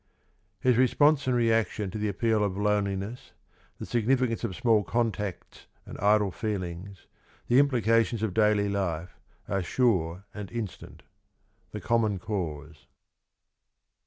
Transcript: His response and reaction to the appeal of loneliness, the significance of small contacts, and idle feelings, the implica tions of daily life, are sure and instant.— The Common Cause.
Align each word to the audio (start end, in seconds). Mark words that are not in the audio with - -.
His 0.59 0.77
response 0.77 1.27
and 1.27 1.35
reaction 1.35 1.91
to 1.91 1.99
the 1.99 2.07
appeal 2.07 2.43
of 2.43 2.57
loneliness, 2.57 3.33
the 3.77 3.85
significance 3.85 4.43
of 4.43 4.55
small 4.55 4.83
contacts, 4.83 5.67
and 5.85 5.95
idle 5.99 6.31
feelings, 6.31 7.05
the 7.47 7.61
implica 7.61 8.03
tions 8.03 8.23
of 8.23 8.33
daily 8.33 8.67
life, 8.67 9.19
are 9.47 9.61
sure 9.61 10.25
and 10.33 10.51
instant.— 10.51 11.03
The 11.71 11.81
Common 11.81 12.17
Cause. 12.17 12.87